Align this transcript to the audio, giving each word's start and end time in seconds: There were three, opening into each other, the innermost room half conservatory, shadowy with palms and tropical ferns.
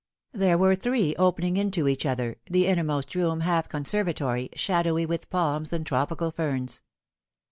There 0.31 0.57
were 0.57 0.75
three, 0.75 1.15
opening 1.17 1.57
into 1.57 1.87
each 1.87 2.07
other, 2.07 2.37
the 2.47 2.65
innermost 2.65 3.13
room 3.13 3.41
half 3.41 3.69
conservatory, 3.69 4.49
shadowy 4.55 5.05
with 5.05 5.29
palms 5.29 5.71
and 5.71 5.85
tropical 5.85 6.31
ferns. 6.31 6.81